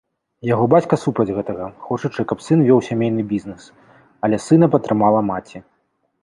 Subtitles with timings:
[0.51, 3.69] Яго бацька супраць гэтага, хочучы, каб сын вёў сямейны бізнес,
[4.29, 5.63] але сына падтрымала маці.